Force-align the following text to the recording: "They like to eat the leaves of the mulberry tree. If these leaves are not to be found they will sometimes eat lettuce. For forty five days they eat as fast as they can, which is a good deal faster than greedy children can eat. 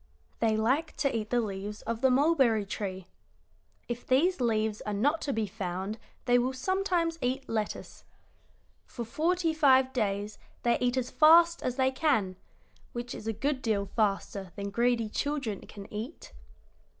"They 0.39 0.57
like 0.57 0.95
to 0.97 1.15
eat 1.15 1.29
the 1.29 1.39
leaves 1.41 1.83
of 1.83 2.01
the 2.01 2.09
mulberry 2.09 2.65
tree. 2.65 3.07
If 3.87 4.07
these 4.07 4.41
leaves 4.41 4.81
are 4.81 4.95
not 4.95 5.21
to 5.21 5.31
be 5.31 5.45
found 5.45 5.99
they 6.25 6.39
will 6.39 6.53
sometimes 6.53 7.19
eat 7.21 7.47
lettuce. 7.47 8.03
For 8.87 9.05
forty 9.05 9.53
five 9.53 9.93
days 9.93 10.39
they 10.63 10.79
eat 10.79 10.97
as 10.97 11.11
fast 11.11 11.61
as 11.61 11.75
they 11.75 11.91
can, 11.91 12.35
which 12.93 13.13
is 13.13 13.27
a 13.27 13.31
good 13.31 13.61
deal 13.61 13.85
faster 13.85 14.51
than 14.55 14.71
greedy 14.71 15.07
children 15.07 15.61
can 15.67 15.85
eat. 15.93 16.33